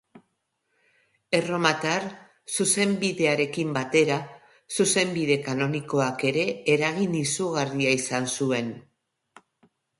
[1.39, 2.07] Erromatar
[2.57, 4.17] zuzenbidearekin batera,
[4.79, 8.77] zuzenbide kanonikoak ere eragin izugarria izan zuen.